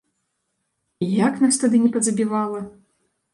І 1.05 1.09
як 1.27 1.33
нас 1.43 1.59
тады 1.65 1.77
не 1.85 1.91
пазабівала? 1.99 2.65